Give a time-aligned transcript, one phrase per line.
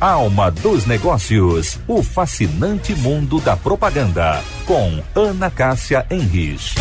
[0.00, 6.76] Alma dos Negócios, o fascinante mundo da propaganda, com Ana Cássia Henrich.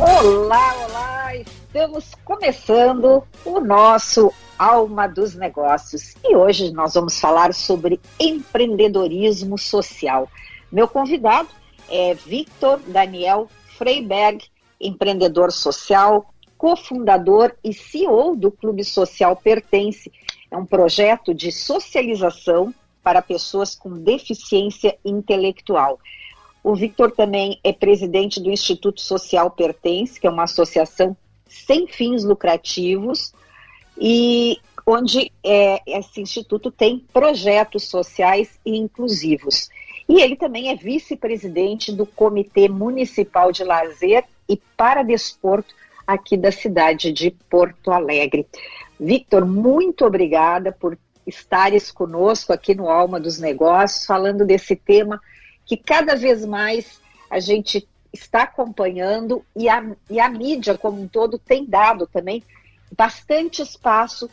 [0.00, 1.34] Olá, olá!
[1.36, 10.30] Estamos começando o nosso Alma dos Negócios e hoje nós vamos falar sobre empreendedorismo social.
[10.72, 11.50] Meu convidado
[11.90, 14.42] é Victor Daniel Freiberg,
[14.80, 16.31] empreendedor social,
[16.62, 20.12] cofundador e CEO do Clube Social Pertence.
[20.48, 22.72] É um projeto de socialização
[23.02, 25.98] para pessoas com deficiência intelectual.
[26.62, 31.16] O Victor também é presidente do Instituto Social Pertence, que é uma associação
[31.48, 33.34] sem fins lucrativos
[33.98, 34.56] e
[34.86, 39.68] onde é, esse instituto tem projetos sociais e inclusivos.
[40.08, 45.74] E ele também é vice-presidente do Comitê Municipal de Lazer e Paradesporto
[46.06, 48.46] aqui da cidade de Porto Alegre.
[48.98, 55.20] Victor, muito obrigada por estares conosco aqui no Alma dos Negócios, falando desse tema
[55.64, 61.08] que cada vez mais a gente está acompanhando e a, e a mídia como um
[61.08, 62.42] todo tem dado também
[62.96, 64.28] bastante espaço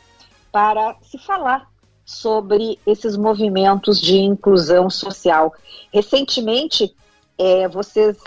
[0.52, 1.70] para se falar
[2.04, 5.54] sobre esses movimentos de inclusão social.
[5.94, 6.94] Recentemente,
[7.38, 8.18] é, vocês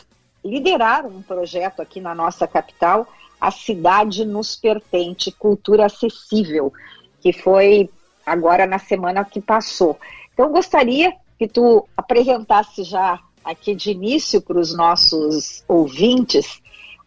[0.45, 3.07] lideraram um projeto aqui na nossa capital
[3.43, 6.73] a Cidade Nos Pertence, Cultura Acessível,
[7.21, 7.91] que foi
[8.25, 9.99] agora na semana que passou.
[10.33, 16.63] Então, gostaria que tu apresentasse já aqui de início para os nossos ouvintes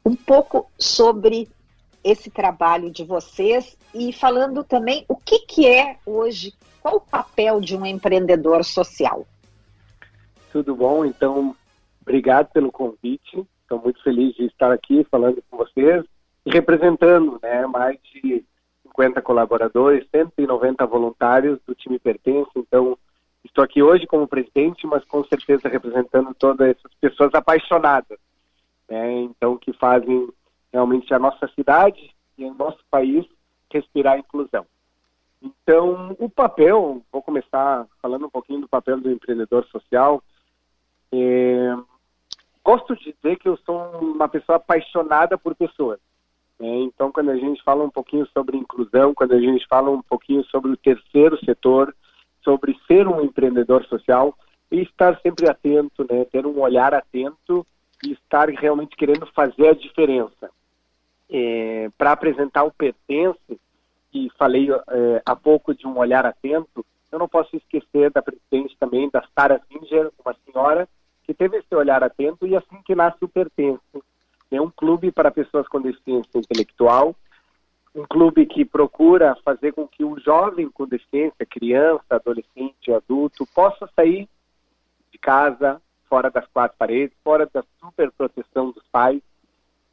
[0.05, 1.47] um pouco sobre
[2.03, 7.61] esse trabalho de vocês e falando também o que, que é hoje, qual o papel
[7.61, 9.25] de um empreendedor social.
[10.51, 11.55] Tudo bom, então,
[12.01, 13.47] obrigado pelo convite.
[13.61, 16.03] Estou muito feliz de estar aqui falando com vocês
[16.45, 18.45] representando né, mais de
[18.83, 22.51] 50 colaboradores, 190 voluntários do time Pertence.
[22.55, 22.97] Então,
[23.43, 28.17] estou aqui hoje como presidente, mas com certeza representando todas essas pessoas apaixonadas,
[28.87, 30.29] né, então que fazem
[30.71, 33.25] realmente a nossa cidade e o nosso país
[33.71, 34.65] respirar inclusão.
[35.41, 40.23] Então, o papel, vou começar falando um pouquinho do papel do empreendedor social.
[41.11, 41.75] É,
[42.63, 45.99] gosto de dizer que eu sou uma pessoa apaixonada por pessoas.
[46.59, 50.01] É, então, quando a gente fala um pouquinho sobre inclusão, quando a gente fala um
[50.01, 51.93] pouquinho sobre o terceiro setor,
[52.43, 54.37] sobre ser um empreendedor social,
[54.71, 57.65] e estar sempre atento, né, ter um olhar atento
[58.03, 60.49] e estar realmente querendo fazer a diferença.
[61.29, 63.59] É, Para apresentar o Pertence,
[64.13, 68.75] e falei é, há pouco de um olhar atento, eu não posso esquecer da presidente
[68.79, 70.87] também, da Sarah Singer, uma senhora
[71.23, 73.81] que teve esse olhar atento e assim que nasce o Pertence
[74.55, 77.15] é um clube para pessoas com deficiência intelectual,
[77.93, 83.89] um clube que procura fazer com que o jovem com deficiência, criança, adolescente, adulto, possa
[83.95, 84.27] sair
[85.11, 89.21] de casa, fora das quatro paredes, fora da super proteção dos pais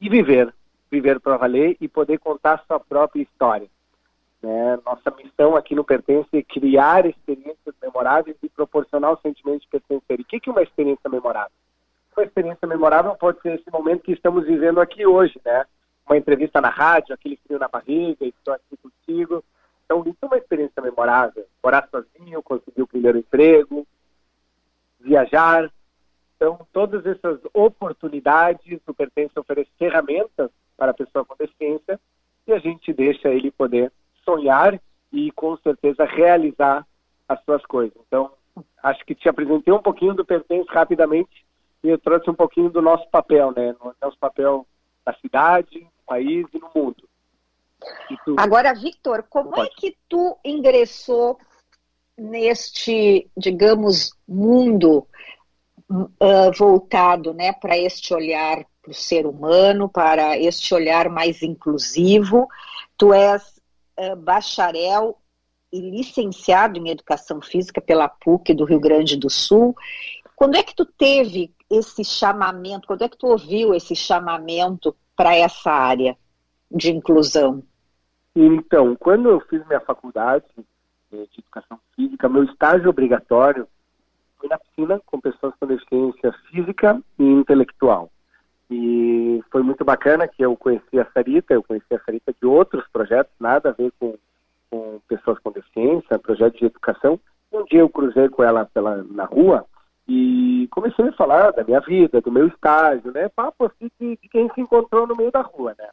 [0.01, 0.53] e viver,
[0.91, 3.69] viver para valer e poder contar sua própria história.
[4.43, 4.79] Né?
[4.85, 10.19] Nossa missão aqui no Pertence é criar experiências memoráveis e proporcionar o sentimento de pertencer.
[10.19, 11.53] E o que é uma experiência memorável?
[12.17, 15.65] Uma experiência memorável pode ser esse momento que estamos vivendo aqui hoje, né?
[16.07, 19.45] Uma entrevista na rádio, aquele frio na barriga, estou aqui contigo.
[19.85, 21.47] Então, isso é uma experiência memorável.
[21.63, 23.87] Morar sozinho, conseguir o primeiro emprego,
[25.01, 25.71] viajar.
[26.37, 32.01] Então, todas essas oportunidades, o Pertence oferece ferramentas para a pessoa com deficiência
[32.47, 33.93] e a gente deixa ele poder
[34.25, 34.81] sonhar
[35.13, 36.87] e, com certeza, realizar
[37.29, 37.97] as suas coisas.
[38.07, 38.33] Então,
[38.83, 41.45] acho que te apresentei um pouquinho do Pertence rapidamente
[41.83, 43.75] e eu trouxe um pouquinho do nosso papel, né?
[44.01, 44.67] Nosso papel
[45.05, 47.09] na cidade, no país e no mundo.
[48.25, 48.37] Tu...
[48.39, 51.39] Agora, Victor, como é que tu ingressou
[52.17, 55.07] neste, digamos, mundo
[55.91, 62.49] uh, voltado, né, para este olhar para o ser humano, para este olhar mais inclusivo?
[62.97, 63.61] Tu és
[63.99, 65.19] uh, bacharel
[65.73, 69.75] e licenciado em Educação Física pela PUC do Rio Grande do Sul.
[70.37, 72.87] Quando é que tu teve esse chamamento?
[72.87, 76.17] Quando é que tu ouviu esse chamamento para essa área
[76.71, 77.63] de inclusão?
[78.37, 80.45] Então, quando eu fiz minha faculdade
[81.11, 83.67] de educação física, meu estágio obrigatório
[84.39, 88.11] foi na piscina com pessoas com deficiência física e intelectual.
[88.71, 92.85] E foi muito bacana que eu conheci a Sarita, eu conheci a Sarita de outros
[92.91, 94.17] projetos, nada a ver com,
[94.71, 97.21] com pessoas com deficiência, projetos de educação.
[97.53, 99.67] Um dia eu cruzei com ela pela, na rua
[100.09, 103.29] e comecei a falar da minha vida, do meu estágio, né?
[103.29, 105.89] Papo assim de, de quem se encontrou no meio da rua, né?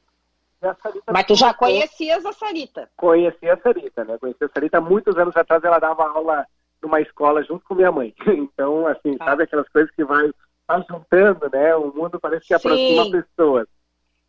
[1.11, 2.89] Mas tu já conhecias a Sarita?
[2.97, 4.17] Conhecia a Sarita, né?
[4.17, 6.45] Conhecia a Sarita há muitos anos atrás, ela dava aula
[6.81, 8.13] numa escola junto com minha mãe.
[8.27, 9.25] Então, assim, ah.
[9.25, 10.29] sabe aquelas coisas que vai,
[10.67, 11.75] vai juntando, né?
[11.75, 13.11] O mundo parece que aproxima Sim.
[13.11, 13.67] pessoas.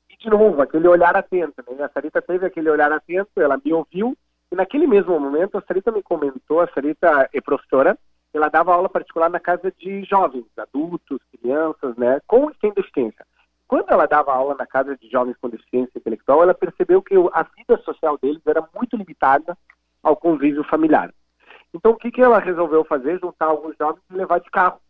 [0.09, 1.85] E, de novo, aquele olhar atento, né?
[1.85, 4.17] A Sarita teve aquele olhar atento, ela me ouviu,
[4.53, 7.99] e naquele mesmo momento a Sarita me comentou, a Sarita é professora,
[8.33, 12.21] ela dava aula particular na casa de jovens, adultos, crianças, né?
[12.27, 13.27] Com e sem deficiência.
[13.67, 17.43] Quando ela dava aula na casa de jovens com deficiência intelectual, ela percebeu que a
[17.57, 19.57] vida social deles era muito limitada
[20.03, 21.13] ao convívio familiar.
[21.73, 23.21] Então, o que, que ela resolveu fazer?
[23.21, 24.81] Juntar alguns jovens e levar de carro,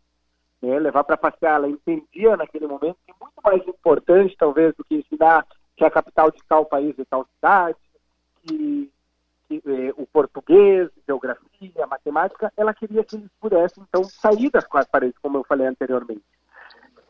[0.61, 0.79] né?
[0.79, 1.57] levar para passear.
[1.57, 5.45] Ela entendia naquele momento que muito mais importante, talvez, do que ensinar
[5.77, 7.77] que a capital de tal país e tal cidade,
[8.43, 8.91] que,
[9.97, 15.37] o português, geografia, matemática, ela queria que eles pudessem, então, sair das quatro paredes, como
[15.37, 16.23] eu falei anteriormente.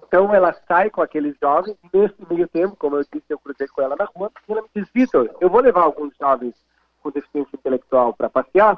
[0.07, 3.81] Então ela sai com aqueles jovens, nesse meio tempo, como eu disse, eu cruzei com
[3.81, 6.53] ela na rua, e ela me diz, Vitor, eu vou levar alguns jovens
[7.01, 8.77] com deficiência intelectual para passear,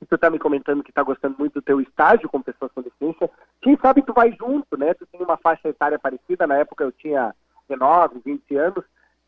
[0.00, 2.82] e tu está me comentando que está gostando muito do teu estágio com pessoas com
[2.82, 3.30] deficiência,
[3.60, 4.94] quem sabe tu vai junto, né?
[4.94, 7.34] Tu tem uma faixa etária parecida, na época eu tinha
[7.68, 8.84] 19, 20 anos,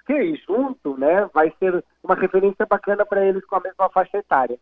[0.07, 4.59] que junto, né, vai ser uma referência bacana para eles com a mesma faixa etária.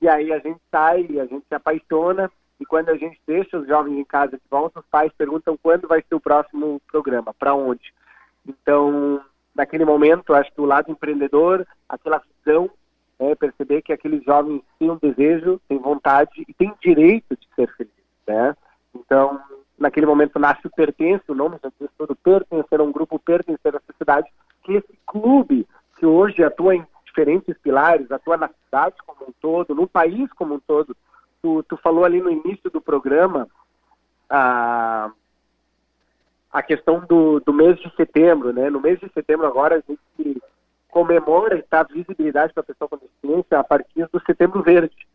[0.00, 2.30] E aí a gente sai, a gente se apaixona,
[2.60, 5.86] e quando a gente deixa os jovens em casa de volta, os pais perguntam quando
[5.86, 7.92] vai ser o próximo programa, para onde.
[8.46, 9.20] Então,
[9.54, 12.70] naquele momento, acho que o lado empreendedor, aquela visão,
[13.18, 17.68] é perceber que aqueles jovens têm um desejo, têm vontade e têm direito de ser
[17.76, 17.96] felizes,
[18.26, 18.56] né?
[18.94, 19.40] Então,
[19.76, 21.90] naquele momento nasce o Pertence, o nome já diz
[22.22, 24.28] pertencer a um grupo, pertencer à sociedade,
[24.68, 25.66] que esse clube
[25.98, 30.54] que hoje atua em diferentes pilares, atua na cidade como um todo, no país como
[30.54, 30.94] um todo,
[31.42, 33.48] tu, tu falou ali no início do programa
[34.28, 35.10] a,
[36.52, 38.68] a questão do, do mês de setembro, né?
[38.68, 40.42] No mês de setembro agora a gente
[40.88, 45.08] comemora e dá visibilidade para a pessoa com deficiência a partir do Setembro Verde.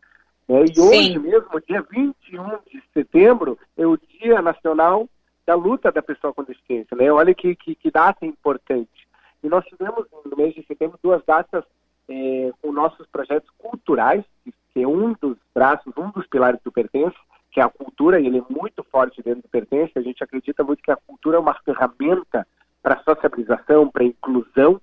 [0.48, 0.64] Né?
[0.64, 0.82] E Sim.
[0.82, 5.08] hoje mesmo, dia 21 de setembro, é o Dia Nacional
[5.46, 6.96] da Luta da Pessoa com Deficiência.
[6.96, 7.10] Né?
[7.10, 9.03] Olha que, que, que data importante.
[9.44, 11.62] E nós tivemos no mês de setembro duas datas
[12.08, 14.24] é, com nossos projetos culturais,
[14.72, 17.16] que é um dos braços, um dos pilares do Pertence,
[17.52, 19.92] que é a cultura, e ele é muito forte dentro do Pertence.
[19.96, 22.46] A gente acredita muito que a cultura é uma ferramenta
[22.82, 24.80] para sociabilização, para inclusão.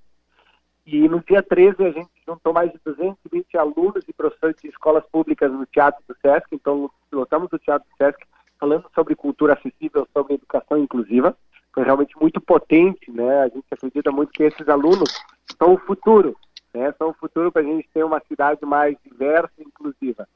[0.85, 5.03] E no dia 13 a gente juntou mais de 220 alunos e professores de escolas
[5.11, 8.23] públicas no Teatro do Sesc, então lotamos o Teatro do Sesc
[8.59, 11.35] falando sobre cultura acessível, sobre educação inclusiva.
[11.73, 13.43] Foi realmente muito potente, né?
[13.43, 15.09] A gente acredita muito que esses alunos
[15.57, 16.35] são o futuro
[16.73, 16.93] né?
[16.97, 20.27] São o futuro para a gente ter uma cidade mais diversa e inclusiva.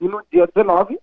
[0.00, 0.98] E no dia 19,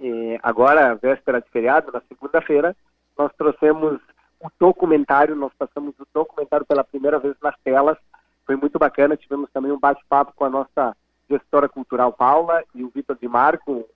[0.00, 2.76] eh, agora véspera de feriado, na segunda-feira,
[3.16, 4.00] nós trouxemos
[4.42, 7.96] um documentário, nós passamos o documentário pela primeira vez nas telas,
[8.44, 10.96] foi muito bacana, tivemos também um bate-papo com a nossa
[11.28, 13.88] gestora cultural Paula e o Vitor Di Marco,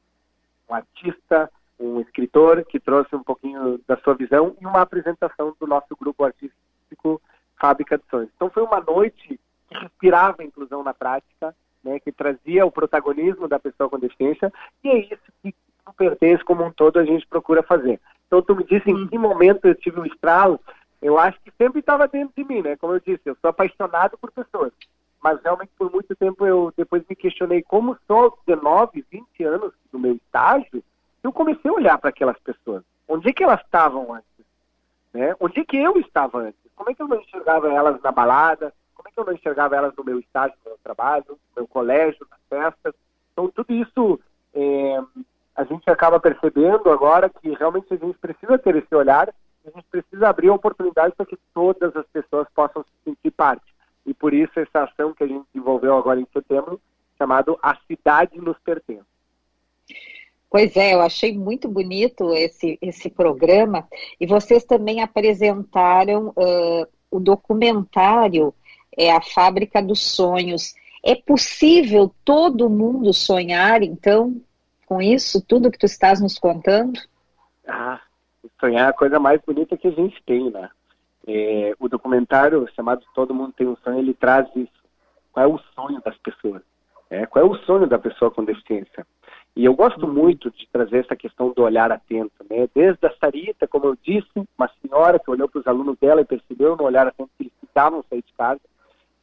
[0.68, 1.50] um artista,
[1.80, 6.24] um escritor que trouxe um pouquinho da sua visão e uma apresentação do nosso grupo
[6.24, 7.20] artístico
[7.58, 8.30] Fábrica de Sonhos.
[8.36, 13.48] Então foi uma noite que respirava a inclusão na prática, né, que trazia o protagonismo
[13.48, 14.52] da pessoa com deficiência,
[14.84, 15.54] e é isso que
[15.86, 17.98] no Pertence como um todo a gente procura fazer.
[18.26, 20.60] Então tu me disse em que momento eu tive um estralo,
[21.00, 22.76] eu acho que sempre estava dentro de mim, né?
[22.76, 24.72] Como eu disse, eu sou apaixonado por pessoas,
[25.22, 29.98] mas realmente por muito tempo eu depois me questionei como só 19, 20 anos do
[29.98, 30.84] meu estágio,
[31.22, 32.82] eu comecei a olhar para aquelas pessoas.
[33.08, 34.46] Onde é que elas estavam antes?
[35.12, 35.34] Né?
[35.40, 36.60] Onde é que eu estava antes?
[36.74, 38.72] Como é que eu não enxergava elas na balada?
[39.00, 41.66] como é que eu não enxergava elas no meu estágio, no meu trabalho, no meu
[41.66, 42.94] colégio, nas festas.
[43.32, 44.20] Então, tudo isso
[44.52, 45.00] é,
[45.56, 49.32] a gente acaba percebendo agora que realmente a gente precisa ter esse olhar,
[49.66, 53.64] a gente precisa abrir oportunidades para que todas as pessoas possam se sentir parte.
[54.04, 56.78] E por isso essa ação que a gente desenvolveu agora em setembro,
[57.16, 59.06] chamado A Cidade Nos Pertence.
[60.50, 63.86] Pois é, eu achei muito bonito esse, esse programa
[64.20, 68.52] e vocês também apresentaram uh, o documentário
[68.96, 70.74] é a fábrica dos sonhos.
[71.04, 74.40] É possível todo mundo sonhar, então,
[74.86, 77.00] com isso, tudo que tu estás nos contando?
[77.66, 78.00] Ah,
[78.58, 80.68] sonhar é a coisa mais bonita que a gente tem, né?
[81.26, 84.80] É, o documentário chamado Todo Mundo Tem um Sonho, ele traz isso.
[85.32, 86.62] Qual é o sonho das pessoas?
[87.08, 89.06] É, qual é o sonho da pessoa com deficiência?
[89.56, 90.12] E eu gosto uhum.
[90.12, 92.68] muito de trazer essa questão do olhar atento, né?
[92.74, 96.24] Desde a Sarita, como eu disse, uma senhora que olhou para os alunos dela e
[96.24, 98.60] percebeu no olhar atento que eles precisavam sair de casa,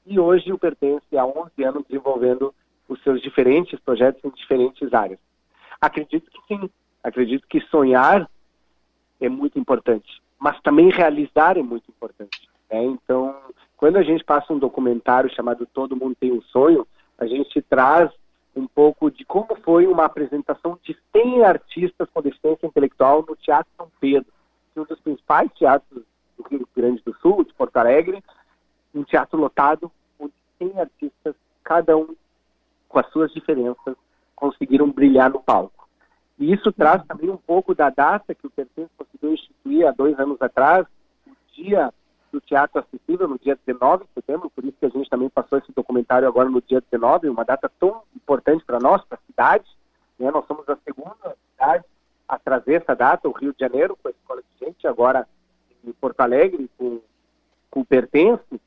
[0.05, 2.53] e hoje o Pertence há 11 anos desenvolvendo
[2.88, 5.19] os seus diferentes projetos em diferentes áreas.
[5.81, 6.69] Acredito que sim,
[7.03, 8.29] acredito que sonhar
[9.19, 12.48] é muito importante, mas também realizar é muito importante.
[12.69, 12.84] Né?
[12.84, 13.36] Então,
[13.75, 18.10] Quando a gente passa um documentário chamado Todo Mundo Tem um Sonho, a gente traz
[18.58, 23.72] um pouco de como foi uma apresentação de 100 artistas com deficiência intelectual no Teatro
[23.78, 24.32] São Pedro,
[24.76, 26.04] é um dos principais teatros
[26.36, 28.24] do Rio Grande do Sul, de Porto Alegre,
[28.94, 32.16] um teatro lotado, onde 100 artistas, cada um
[32.90, 33.96] com as suas diferenças,
[34.36, 35.88] conseguiram brilhar no palco.
[36.40, 40.20] E isso traz também um pouco da data que o Pertence conseguiu instituir há dois
[40.20, 40.86] anos atrás,
[41.28, 41.94] o dia
[42.38, 45.58] do Teatro Acessível, no dia 19 de setembro, por isso que a gente também passou
[45.58, 49.65] esse documentário agora no dia 19, uma data tão importante para nós, para a cidade.
[50.20, 50.29] Né?
[50.29, 51.84] Nós somos a segunda cidade
[52.27, 55.27] a trazer essa data, o Rio de Janeiro, com a Escola de Gente, agora
[55.84, 57.01] em Porto Alegre, com,
[57.72, 58.62] com o Pertence.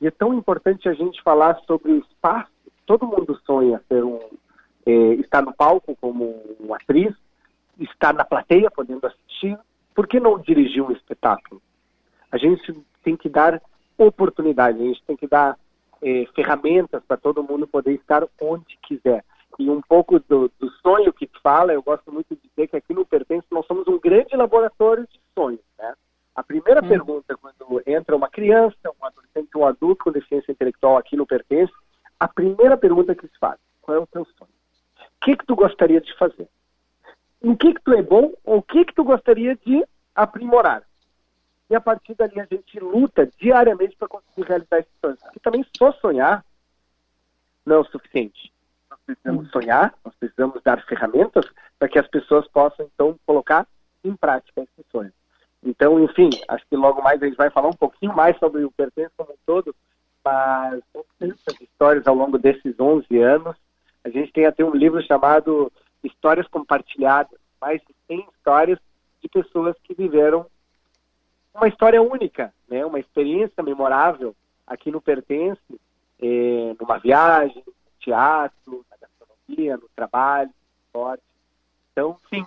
[0.00, 2.52] E é tão importante a gente falar sobre o espaço.
[2.86, 4.20] Todo mundo sonha ser um,
[4.86, 7.12] é, estar no palco como uma atriz,
[7.80, 9.58] estar na plateia podendo assistir.
[9.92, 11.60] Por que não dirigir um espetáculo?
[12.30, 13.60] A gente tem que dar
[13.98, 15.58] oportunidade, a gente tem que dar
[16.02, 19.24] é, ferramentas para todo mundo poder estar onde quiser.
[19.58, 22.76] E um pouco do, do, sonho que tu fala, eu gosto muito de dizer que
[22.76, 25.60] aqui no Pertence nós somos um grande laboratório de sonhos.
[25.78, 25.94] Né?
[26.34, 26.88] A primeira hum.
[26.88, 31.72] pergunta, quando entra uma criança, um adolescente, um adulto com deficiência intelectual aqui no Pertence,
[32.18, 34.50] a primeira pergunta que se faz, qual é o teu sonho?
[34.98, 36.48] O que, que tu gostaria de fazer?
[37.42, 40.82] Em que, que tu é bom ou o que, que tu gostaria de aprimorar?
[41.72, 45.18] E a partir dali a gente luta diariamente para conseguir realizar esses sonhos.
[45.22, 46.44] Porque também só sonhar
[47.64, 48.52] não é o suficiente.
[48.90, 51.46] Nós precisamos sonhar, nós precisamos dar ferramentas
[51.78, 53.66] para que as pessoas possam, então, colocar
[54.04, 55.14] em prática esses sonhos.
[55.62, 58.70] Então, enfim, acho que logo mais a gente vai falar um pouquinho mais sobre o
[58.70, 59.74] Pertence como um todo,
[60.22, 60.82] mas
[61.18, 63.56] tantas histórias ao longo desses 11 anos.
[64.04, 65.72] A gente tem até um livro chamado
[66.04, 68.78] Histórias Compartilhadas, mais de 100 histórias
[69.22, 70.46] de pessoas que viveram
[71.54, 72.84] uma história única, né?
[72.84, 74.34] uma experiência memorável
[74.66, 75.60] aqui no Pertence,
[76.20, 81.22] é, numa viagem, no teatro, na gastronomia, no trabalho, no esporte.
[81.92, 82.44] Então, sim,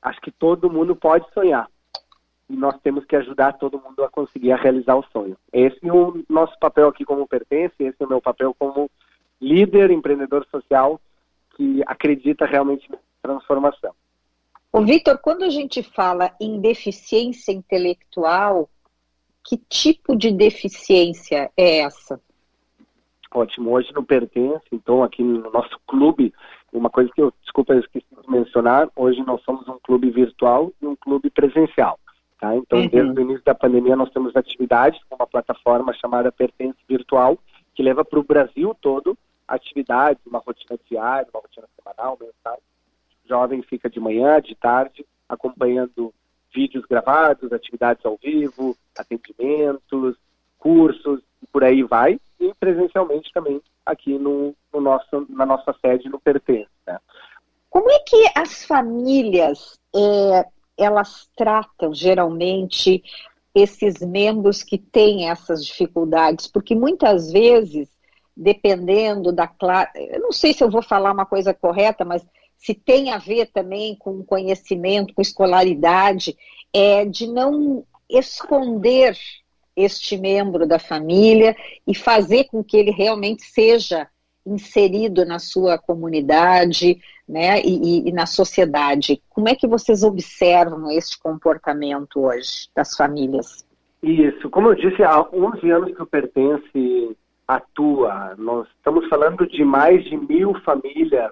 [0.00, 1.68] acho que todo mundo pode sonhar.
[2.48, 5.36] E nós temos que ajudar todo mundo a conseguir a realizar o sonho.
[5.52, 8.90] Esse é o nosso papel aqui como Pertence, esse é o meu papel como
[9.40, 10.98] líder, empreendedor social,
[11.54, 13.94] que acredita realmente na transformação.
[14.72, 18.68] O Vitor, quando a gente fala em deficiência intelectual,
[19.42, 22.20] que tipo de deficiência é essa?
[23.32, 26.34] Ótimo, hoje não pertence, então aqui no nosso clube,
[26.72, 30.72] uma coisa que eu, desculpa, eu esqueci de mencionar, hoje nós somos um clube virtual
[30.80, 31.98] e um clube presencial.
[32.38, 32.54] Tá?
[32.54, 32.88] Então, uhum.
[32.88, 37.38] desde o início da pandemia, nós temos atividades com uma plataforma chamada Pertence Virtual,
[37.74, 42.60] que leva para o Brasil todo atividades, uma rotina diária, uma rotina semanal, mensal,
[43.28, 46.12] jovem fica de manhã, de tarde, acompanhando
[46.52, 50.16] vídeos gravados, atividades ao vivo, atendimentos,
[50.58, 56.08] cursos, e por aí vai, e presencialmente também aqui no, no nosso, na nossa sede
[56.08, 56.68] no Pertence.
[56.86, 56.98] Né?
[57.70, 60.44] Como é que as famílias é,
[60.76, 63.02] elas tratam geralmente
[63.54, 66.46] esses membros que têm essas dificuldades?
[66.46, 67.88] Porque muitas vezes,
[68.36, 72.26] dependendo da classe, eu não sei se eu vou falar uma coisa correta, mas
[72.58, 76.36] se tem a ver também com conhecimento, com escolaridade,
[76.74, 79.16] é de não esconder
[79.76, 84.08] este membro da família e fazer com que ele realmente seja
[84.44, 89.22] inserido na sua comunidade né, e, e, na sociedade.
[89.28, 93.64] Como é que vocês observam este comportamento hoje das famílias?
[94.02, 98.34] Isso, como eu disse, há 11 anos que o Pertence atua.
[98.38, 101.30] Nós estamos falando de mais de mil famílias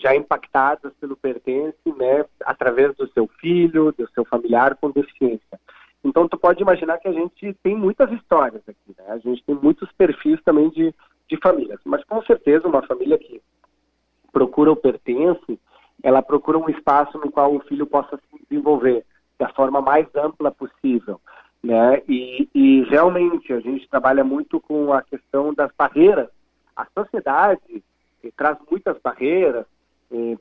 [0.00, 5.60] já impactadas pelo pertence, né, através do seu filho, do seu familiar com deficiência.
[6.02, 9.04] Então, tu pode imaginar que a gente tem muitas histórias aqui, né?
[9.08, 10.94] A gente tem muitos perfis também de,
[11.28, 11.78] de famílias.
[11.84, 13.42] Mas, com certeza, uma família que
[14.32, 15.60] procura o pertence,
[16.02, 19.04] ela procura um espaço no qual o filho possa se desenvolver
[19.38, 21.20] da forma mais ampla possível,
[21.62, 22.00] né?
[22.08, 26.28] E, e realmente, a gente trabalha muito com a questão das barreiras.
[26.74, 27.84] A sociedade
[28.36, 29.66] traz muitas barreiras,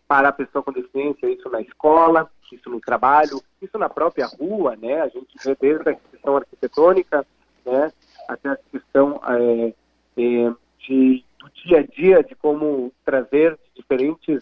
[0.08, 4.76] para a pessoa com deficiência, isso na escola, isso no trabalho, isso na própria rua,
[4.76, 5.02] né?
[5.02, 7.26] A gente vê desde a questão arquitetônica,
[7.66, 7.92] né,
[8.28, 9.74] até a questão é,
[10.16, 14.42] de, do dia a dia, de como trazer diferentes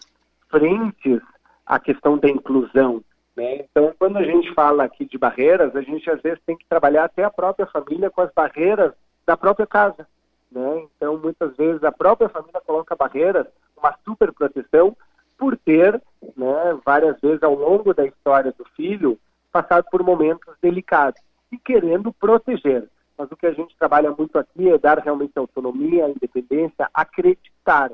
[0.50, 1.22] frentes
[1.66, 3.04] a questão da inclusão.
[3.36, 3.66] Né?
[3.70, 7.04] Então, quando a gente fala aqui de barreiras, a gente às vezes tem que trabalhar
[7.04, 8.94] até a própria família com as barreiras
[9.26, 10.08] da própria casa.
[10.52, 10.88] Né?
[10.96, 13.46] Então, muitas vezes a própria família coloca barreiras,
[13.78, 14.96] uma super proteção,
[15.38, 16.02] por ter,
[16.36, 19.20] né, várias vezes ao longo da história do filho,
[19.52, 22.88] passado por momentos delicados e querendo proteger.
[23.18, 27.90] mas o que a gente trabalha muito aqui é dar realmente autonomia, independência, acreditar.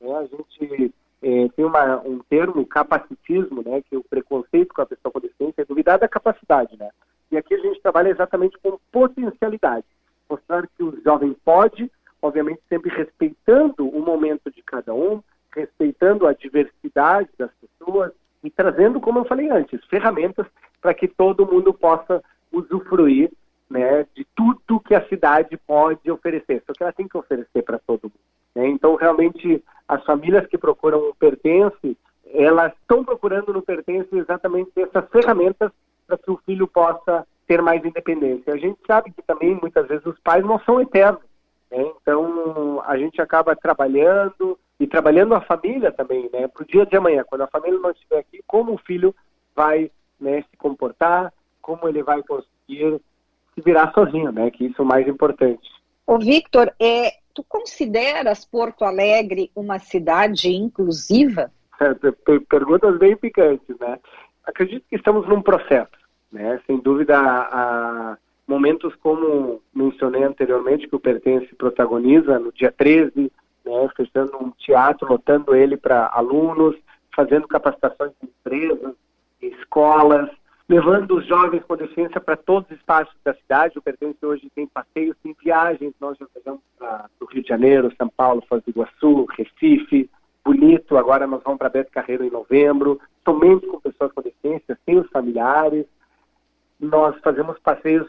[0.00, 0.14] Né?
[0.14, 4.86] A gente é, tem uma, um termo, capacitismo, né, que é o preconceito com a
[4.86, 6.76] pessoa com deficiência, é duvidar da capacidade.
[6.78, 6.90] Né?
[7.30, 9.86] E aqui a gente trabalha exatamente com potencialidade,
[10.28, 15.22] mostrar que o jovem pode, obviamente sempre respeitando o momento de cada um,
[15.56, 18.12] respeitando a diversidade das pessoas
[18.44, 20.46] e trazendo, como eu falei antes, ferramentas
[20.80, 22.22] para que todo mundo possa
[22.52, 23.32] usufruir
[23.68, 27.78] né, de tudo que a cidade pode oferecer, só que ela tem que oferecer para
[27.78, 28.20] todo mundo.
[28.54, 28.68] Né?
[28.68, 31.96] Então, realmente, as famílias que procuram o Pertence,
[32.32, 35.72] elas estão procurando no Pertence exatamente essas ferramentas
[36.06, 38.52] para que o filho possa ter mais independência.
[38.52, 41.22] A gente sabe que também, muitas vezes, os pais não são eternos.
[41.70, 41.84] Né?
[42.00, 46.48] Então, a gente acaba trabalhando e trabalhando a família também, né?
[46.48, 49.14] Para o dia de amanhã, quando a família não estiver aqui, como o filho
[49.54, 49.90] vai
[50.20, 53.00] né, se comportar, como ele vai conseguir
[53.54, 54.50] se virar sozinho, né?
[54.50, 55.68] Que isso é o mais importante.
[56.06, 61.50] Ô, Victor, é, tu consideras Porto Alegre uma cidade inclusiva?
[61.80, 61.94] É,
[62.48, 63.98] perguntas bem picantes, né?
[64.44, 65.90] Acredito que estamos num processo,
[66.30, 66.60] né?
[66.66, 68.16] Sem dúvida, a,
[68.46, 73.32] momentos como mencionei anteriormente, que o Pertence protagoniza no dia 13,
[73.66, 76.76] né, fechando um teatro, lotando ele para alunos,
[77.14, 78.94] fazendo capacitações em empresas,
[79.42, 80.30] em escolas,
[80.68, 83.78] levando os jovens com deficiência para todos os espaços da cidade.
[83.78, 87.92] O Pertence hoje tem passeios, tem viagens, nós já viajamos para o Rio de Janeiro,
[87.96, 90.10] São Paulo, Foz do Iguaçu, Recife,
[90.46, 94.96] Bonito, agora nós vamos para Beto Carreiro em novembro, somente com pessoas com deficiência, sem
[94.96, 95.84] os familiares.
[96.78, 98.06] Nós fazemos passeios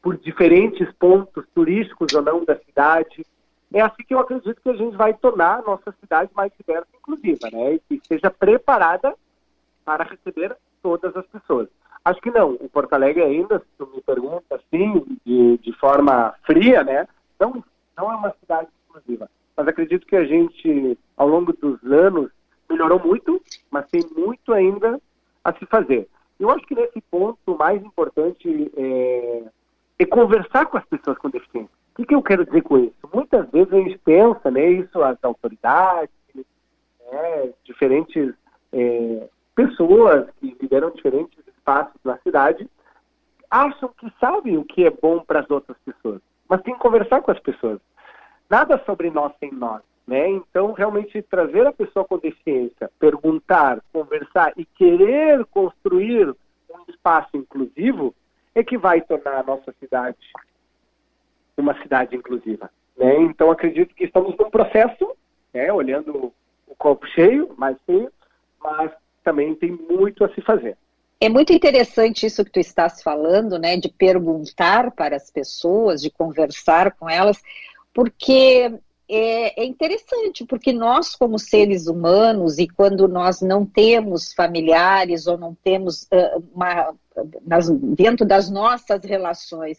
[0.00, 3.26] por diferentes pontos turísticos ou não da cidade.
[3.72, 6.86] É assim que eu acredito que a gente vai tornar a nossa cidade mais diversa
[6.92, 7.74] e inclusiva, né?
[7.74, 9.14] E que esteja preparada
[9.84, 11.68] para receber todas as pessoas.
[12.04, 12.52] Acho que não.
[12.52, 17.08] O Porto Alegre ainda, se tu me pergunta assim, de, de forma fria, né?
[17.38, 17.62] Não,
[17.96, 19.28] não é uma cidade exclusiva.
[19.56, 22.30] Mas acredito que a gente, ao longo dos anos,
[22.70, 25.00] melhorou muito, mas tem muito ainda
[25.42, 26.08] a se fazer.
[26.38, 29.42] Eu acho que nesse ponto, o mais importante é
[29.98, 31.75] é conversar com as pessoas com deficiência.
[31.96, 32.94] O que, que eu quero dizer com isso?
[33.10, 38.34] Muitas vezes a gente pensa, né, isso as autoridades, né, diferentes
[38.70, 42.68] é, pessoas que lideram diferentes espaços na cidade,
[43.50, 47.22] acham que sabem o que é bom para as outras pessoas, mas tem que conversar
[47.22, 47.80] com as pessoas.
[48.50, 49.80] Nada sobre nós sem nós.
[50.06, 50.28] Né?
[50.28, 58.14] Então, realmente trazer a pessoa com deficiência, perguntar, conversar e querer construir um espaço inclusivo
[58.54, 60.18] é que vai tornar a nossa cidade
[61.56, 62.70] uma cidade inclusiva.
[62.96, 63.16] Né?
[63.22, 65.16] Então, acredito que estamos num processo,
[65.52, 66.32] né, olhando
[66.66, 68.10] o copo cheio, mais cheio,
[68.62, 68.90] mas
[69.22, 70.76] também tem muito a se fazer.
[71.20, 76.10] É muito interessante isso que tu estás falando, né, de perguntar para as pessoas, de
[76.10, 77.40] conversar com elas,
[77.94, 78.70] porque
[79.08, 85.38] é, é, interessante, porque nós, como seres humanos, e quando nós não temos familiares ou
[85.38, 86.94] não temos uh, uma,
[87.46, 89.78] nas, dentro das nossas relações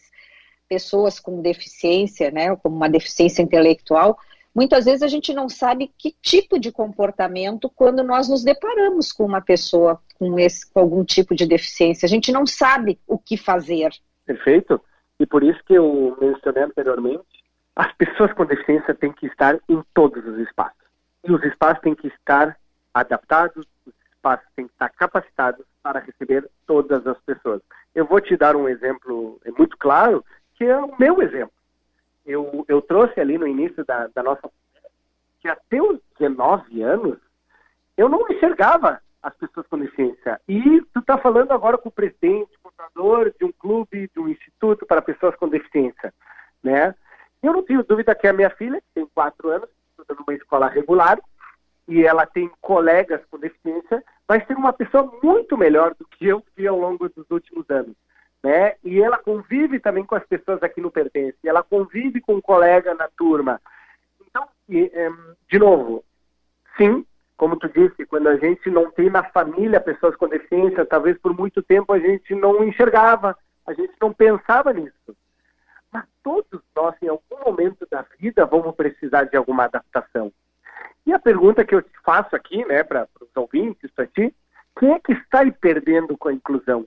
[0.68, 4.18] pessoas com deficiência, né, como uma deficiência intelectual,
[4.54, 9.24] muitas vezes a gente não sabe que tipo de comportamento quando nós nos deparamos com
[9.24, 12.06] uma pessoa com, esse, com algum tipo de deficiência.
[12.06, 13.90] A gente não sabe o que fazer.
[14.26, 14.80] Perfeito.
[15.18, 17.38] E por isso que eu mencionei anteriormente
[17.78, 20.82] as pessoas com deficiência têm que estar em todos os espaços.
[21.22, 22.58] E os espaços têm que estar
[22.92, 27.62] adaptados, os espaços têm que estar capacitados para receber todas as pessoas.
[27.94, 30.24] Eu vou te dar um exemplo muito claro,
[30.58, 31.52] que é o meu exemplo.
[32.26, 34.50] Eu, eu trouxe ali no início da, da nossa
[35.40, 37.16] que até os 19 anos
[37.96, 40.40] eu não enxergava as pessoas com deficiência.
[40.48, 44.84] E tu está falando agora com o presidente, fundador de um clube, de um instituto
[44.84, 46.12] para pessoas com deficiência,
[46.62, 46.94] né?
[47.40, 50.68] Eu não tenho dúvida que a minha filha, que tem quatro anos, estuda numa escola
[50.68, 51.20] regular,
[51.86, 56.44] e ela tem colegas com deficiência, vai ser uma pessoa muito melhor do que eu
[56.54, 57.96] fui ao longo dos últimos anos.
[58.42, 58.74] Né?
[58.84, 62.94] E ela convive também com as pessoas aqui no Pertence, ela convive com um colega
[62.94, 63.60] na turma.
[64.26, 66.04] Então, de novo,
[66.76, 67.04] sim,
[67.36, 71.36] como tu disse, quando a gente não tem na família pessoas com deficiência, talvez por
[71.36, 75.16] muito tempo a gente não enxergava, a gente não pensava nisso
[75.92, 80.32] mas todos nós, em algum momento da vida, vamos precisar de alguma adaptação.
[81.06, 84.34] E a pergunta que eu te faço aqui, né, para os ouvintes, para ti,
[84.78, 86.86] quem é que está perdendo com a inclusão?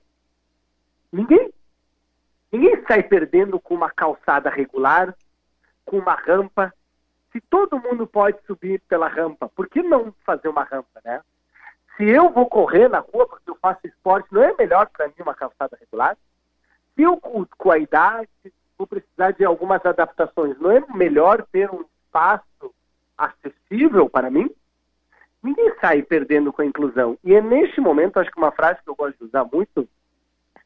[1.12, 1.52] Ninguém.
[2.50, 5.14] Ninguém sai perdendo com uma calçada regular,
[5.84, 6.72] com uma rampa.
[7.30, 11.20] Se todo mundo pode subir pela rampa, por que não fazer uma rampa, né?
[11.96, 15.14] Se eu vou correr na rua porque eu faço esporte, não é melhor para mim
[15.20, 16.16] uma calçada regular?
[16.94, 18.28] Se eu, com a idade,
[18.76, 20.58] vou precisar de algumas adaptações.
[20.58, 22.74] Não é melhor ter um espaço
[23.16, 24.50] acessível para mim?
[25.42, 27.18] Ninguém sai perdendo com a inclusão.
[27.24, 29.88] E é neste momento, acho que uma frase que eu gosto de usar muito,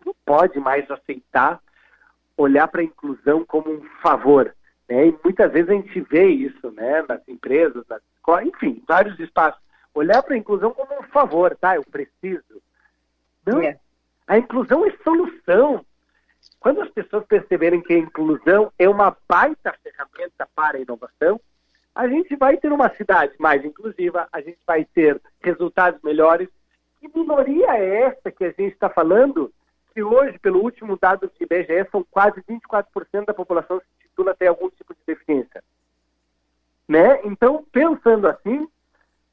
[0.07, 1.61] não pode mais aceitar
[2.37, 4.55] olhar para a inclusão como um favor.
[4.89, 5.09] Né?
[5.09, 7.05] E muitas vezes a gente vê isso né?
[7.09, 9.61] nas empresas, nas escolas, enfim, vários espaços.
[9.93, 11.77] Olhar para a inclusão como um favor, tá?
[11.77, 12.63] Eu preciso.
[13.47, 13.79] Não, é.
[14.27, 15.85] a inclusão é solução.
[16.61, 21.41] Quando as pessoas perceberem que a inclusão é uma baita ferramenta para a inovação,
[21.95, 26.49] a gente vai ter uma cidade mais inclusiva, a gente vai ter resultados melhores.
[27.01, 29.51] Que minoria é essa que a gente está falando?
[29.97, 34.47] Que hoje, pelo último dado do IBGE, são quase 24% da população se titula ter
[34.47, 35.65] algum tipo de deficiência.
[36.87, 37.23] Né?
[37.25, 38.69] Então, pensando assim,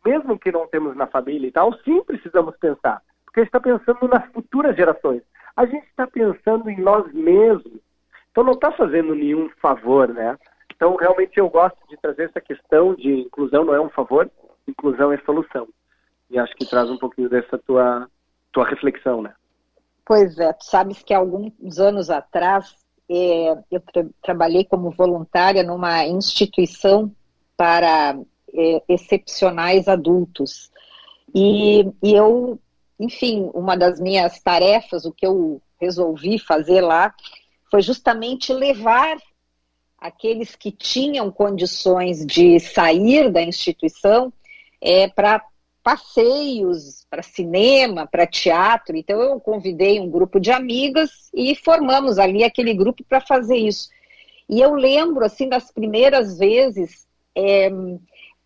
[0.06, 3.60] mesmo que não temos na família e tal, sim precisamos pensar, porque a gente está
[3.60, 5.22] pensando nas futuras gerações.
[5.54, 7.82] A gente está pensando em nós mesmos.
[8.32, 10.40] Então não está fazendo nenhum favor, né?
[10.74, 14.32] Então, realmente, eu gosto de trazer essa questão de inclusão não é um favor,
[14.66, 15.68] inclusão é solução.
[16.30, 18.10] E acho que traz um pouquinho dessa tua,
[18.54, 19.34] tua reflexão, né?
[20.06, 22.76] Pois é, tu sabes que alguns anos atrás
[23.10, 27.14] é, eu tra trabalhei como voluntária numa instituição
[27.56, 28.18] para
[28.54, 30.72] é, excepcionais adultos.
[31.34, 32.60] E, e eu,
[33.00, 37.14] enfim, uma das minhas tarefas, o que eu resolvi fazer lá,
[37.72, 39.18] foi justamente levar
[39.98, 44.32] aqueles que tinham condições de sair da instituição
[44.82, 45.42] é, para
[45.84, 48.96] passeios, para cinema, para teatro.
[48.96, 53.90] Então eu convidei um grupo de amigas e formamos ali aquele grupo para fazer isso.
[54.50, 57.70] E eu lembro assim das primeiras vezes é,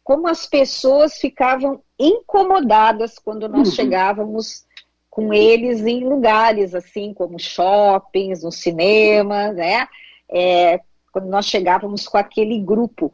[0.03, 3.75] como as pessoas ficavam incomodadas quando nós uhum.
[3.75, 4.65] chegávamos
[5.09, 9.87] com eles em lugares assim como shoppings, no cinema, né?
[10.29, 10.79] É,
[11.11, 13.11] quando nós chegávamos com aquele grupo.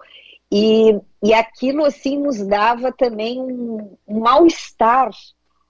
[0.52, 5.10] E, e aquilo, assim, nos dava também um, um mal-estar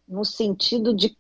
[0.08, 1.16] no sentido de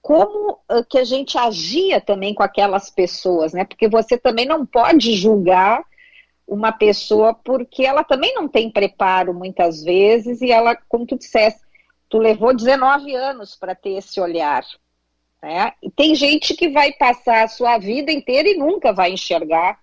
[0.00, 3.64] como uh, que a gente agia também com aquelas pessoas, né?
[3.64, 5.84] Porque você também não pode julgar
[6.46, 11.60] uma pessoa porque ela também não tem preparo muitas vezes e ela, como tu disseste,
[12.08, 14.64] tu levou 19 anos para ter esse olhar.
[15.42, 15.72] Né?
[15.82, 19.80] E tem gente que vai passar a sua vida inteira e nunca vai enxergar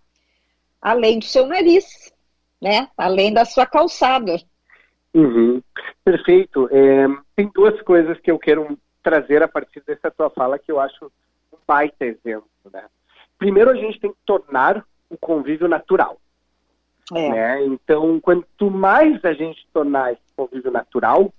[0.81, 2.13] além do seu nariz,
[2.61, 2.87] né?
[2.97, 4.37] Além da sua calçada.
[5.13, 5.61] Uhum.
[6.03, 6.67] Perfeito.
[6.71, 10.79] É, tem duas coisas que eu quero trazer a partir dessa tua fala que eu
[10.79, 11.05] acho
[11.53, 12.83] um baita exemplo, né?
[13.37, 16.17] Primeiro, a gente tem que tornar o convívio natural.
[17.13, 17.29] É.
[17.29, 17.65] Né?
[17.65, 21.31] Então, quanto mais a gente tornar esse convívio natural,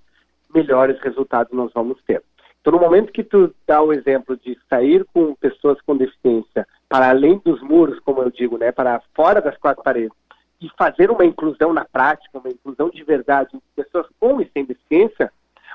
[0.54, 2.22] melhores resultados nós vamos ter.
[2.60, 7.10] Então, no momento que tu dá o exemplo de sair com pessoas com deficiência para
[7.10, 10.16] além dos muros, como eu digo, né, para fora das quatro paredes,
[10.60, 14.64] e fazer uma inclusão na prática, uma inclusão de verdade de pessoas com e sem
[14.64, 15.32] deficiência,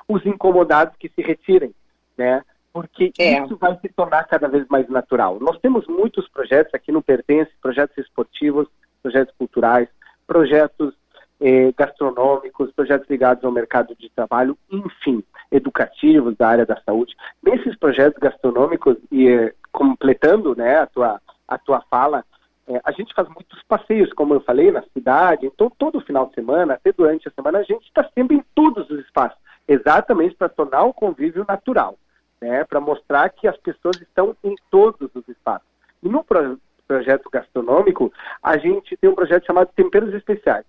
[0.08, 1.74] os incomodados que se retirem,
[2.18, 2.44] né?
[2.74, 3.44] Porque é.
[3.44, 5.40] isso vai se tornar cada vez mais natural.
[5.40, 8.68] Nós temos muitos projetos aqui no Pertence, projetos esportivos,
[9.02, 9.90] projetos culturais,
[10.26, 10.94] projetos
[11.42, 17.16] eh, gastronômicos, projetos ligados ao mercado de trabalho, enfim, educativos da área da saúde.
[17.44, 22.24] Nesses projetos gastronômicos, e eh, completando né, a, tua, a tua fala,
[22.72, 26.36] eh, a gente faz muitos passeios, como eu falei, na cidade, então todo final de
[26.36, 30.50] semana, até durante a semana, a gente está sempre em todos os espaços, exatamente para
[30.50, 31.98] tornar o convívio natural,
[32.42, 35.68] né, para mostrar que as pessoas estão em todos os espaços.
[36.02, 38.12] E no pro projeto gastronômico,
[38.44, 40.66] a gente tem um projeto chamado Temperos Especiais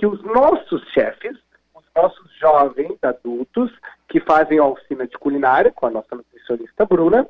[0.00, 1.36] que os nossos chefes,
[1.74, 3.70] os nossos jovens adultos
[4.08, 7.28] que fazem a oficina de culinária com a nossa nutricionista Bruna,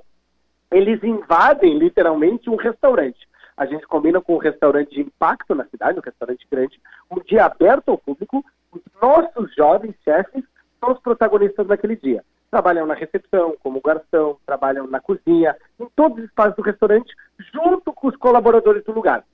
[0.70, 3.18] eles invadem literalmente um restaurante.
[3.60, 7.44] A gente combina com um restaurante de impacto na cidade, um restaurante grande, um dia
[7.44, 8.42] aberto ao público.
[8.72, 10.42] Os nossos jovens chefes
[10.80, 12.24] são os protagonistas daquele dia.
[12.50, 17.14] Trabalham na recepção, como garçom, trabalham na cozinha, em todos os espaços do restaurante,
[17.52, 19.26] junto com os colaboradores do lugar.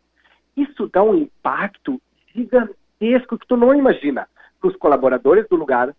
[0.57, 2.03] Isso dá um impacto
[2.35, 4.27] gigantesco que tu não imagina
[4.61, 5.95] para os colaboradores do lugar,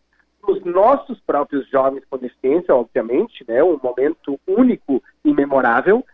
[0.46, 6.06] os nossos próprios jovens com deficiência, obviamente, né, um momento único e memorável,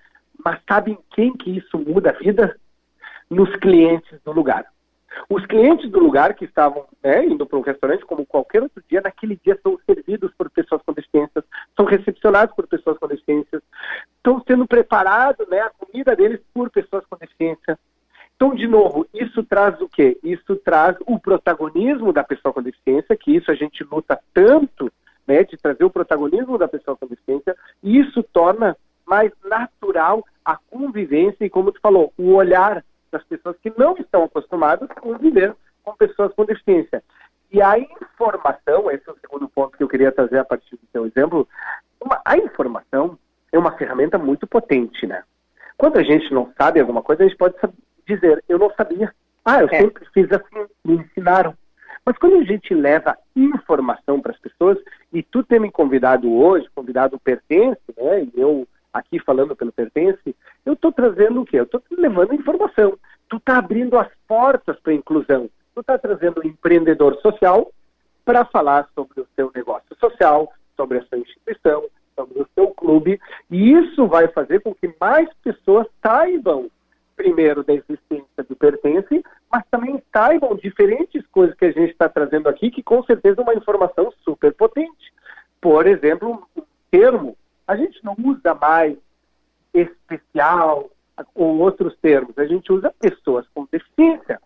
[0.43, 2.57] mas sabem quem que isso muda a vida?
[3.29, 4.65] Nos clientes do lugar.
[5.29, 9.01] Os clientes do lugar que estavam né, indo para um restaurante, como qualquer outro dia,
[9.01, 11.43] naquele dia são servidos por pessoas com deficiências,
[11.75, 13.61] são recepcionados por pessoas com deficiências,
[14.17, 17.77] estão sendo preparados, né, a comida deles por pessoas com deficiência.
[18.35, 20.17] Então, de novo, isso traz o quê?
[20.23, 24.91] Isso traz o protagonismo da pessoa com deficiência, que isso a gente luta tanto,
[25.25, 30.57] né, de trazer o protagonismo da pessoa com deficiência, e isso torna mais natural a
[30.57, 35.55] convivência e, como tu falou, o olhar das pessoas que não estão acostumadas a conviver
[35.83, 37.03] com pessoas com deficiência.
[37.51, 40.87] E a informação, esse é o segundo ponto que eu queria trazer a partir do
[40.91, 41.47] seu exemplo,
[42.01, 43.17] uma, a informação
[43.51, 45.23] é uma ferramenta muito potente, né?
[45.77, 47.55] Quando a gente não sabe alguma coisa, a gente pode
[48.07, 49.13] dizer, eu não sabia.
[49.45, 49.81] Ah, eu é.
[49.81, 51.55] sempre fiz assim, me ensinaram.
[52.05, 54.77] Mas quando a gente leva informação para as pessoas,
[55.11, 58.23] e tu ter me convidado hoje, convidado Pertence, né?
[58.23, 61.59] E eu aqui falando pelo Pertence, eu estou trazendo o quê?
[61.59, 62.97] Eu estou levando informação.
[63.27, 65.49] Tu está abrindo as portas para a inclusão.
[65.73, 67.71] Tu está trazendo o um empreendedor social
[68.23, 71.83] para falar sobre o seu negócio social, sobre a sua instituição,
[72.15, 73.19] sobre o seu clube.
[73.49, 76.69] E isso vai fazer com que mais pessoas saibam,
[77.15, 82.47] primeiro, da existência do Pertence, mas também saibam diferentes coisas que a gente está trazendo
[82.47, 85.13] aqui, que com certeza é uma informação super potente.
[85.59, 88.97] Por exemplo, um termo, a gente não usa mais
[89.73, 90.89] especial
[91.35, 94.39] ou outros termos, a gente usa pessoas com deficiência.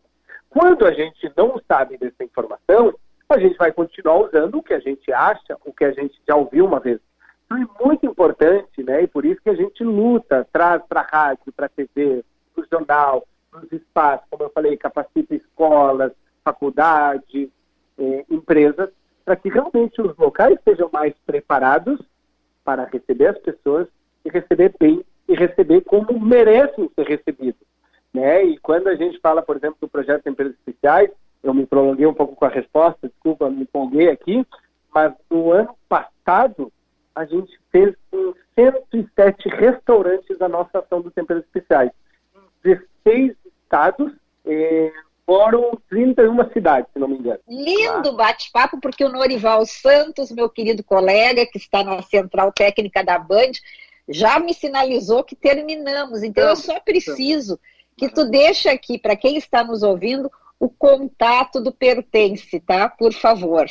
[0.50, 2.94] Quando a gente não sabe dessa informação,
[3.30, 6.36] a gente vai continuar usando o que a gente acha, o que a gente já
[6.36, 7.00] ouviu uma vez.
[7.46, 9.04] Então é muito importante, né?
[9.04, 12.64] E por isso que a gente luta, traz para a rádio, para a TV, para
[12.64, 16.12] o jornal, para os espaços, como eu falei, capacita escolas,
[16.44, 17.50] faculdades,
[17.98, 18.90] eh, empresas,
[19.26, 22.00] para que realmente os locais sejam mais preparados
[22.68, 23.88] para receber as pessoas
[24.26, 27.62] e receber bem e receber como merecem ser recebidos.
[28.14, 28.44] Né?
[28.44, 31.10] E quando a gente fala, por exemplo, do projeto de empresas especiais,
[31.42, 34.46] eu me prolonguei um pouco com a resposta, desculpa, me empolguei aqui,
[34.94, 36.70] mas no ano passado
[37.16, 41.92] a gente fez em 107 restaurantes a nossa ação dos temperos especiais.
[42.36, 42.76] Em
[43.06, 44.12] 16 estados,
[44.46, 44.92] eh,
[45.28, 47.40] foram 31 cidades, se não me engano.
[47.50, 53.20] Lindo bate-papo, porque o Norival Santos, meu querido colega, que está na central técnica da
[53.20, 53.52] Band,
[54.08, 56.24] já me sinalizou que terminamos.
[56.24, 57.60] Então, eu só preciso
[57.98, 62.88] que tu deixe aqui, para quem está nos ouvindo, o contato do Pertence, tá?
[62.88, 63.66] Por favor.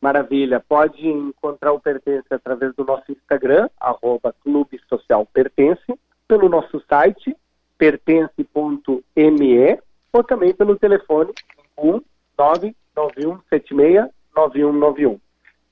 [0.00, 0.64] Maravilha.
[0.66, 5.84] Pode encontrar o Pertence através do nosso Instagram, arroba Clube Social Pertence,
[6.26, 7.36] pelo nosso site,
[7.76, 9.78] pertence.me,
[10.14, 11.32] ou também pelo telefone
[12.96, 15.20] 1-99176-9191.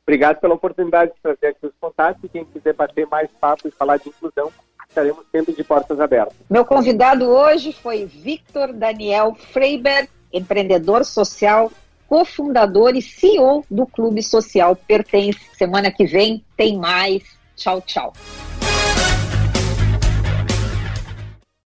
[0.04, 3.70] Obrigado pela oportunidade de trazer aqui os contatos e quem quiser bater mais papo e
[3.70, 4.50] falar de inclusão,
[4.88, 6.34] estaremos sempre de portas abertas.
[6.50, 11.70] Meu convidado hoje foi Victor Daniel Freiberg, empreendedor social,
[12.08, 15.38] cofundador e CEO do Clube Social Pertence.
[15.54, 17.22] Semana que vem tem mais.
[17.54, 18.12] Tchau, tchau.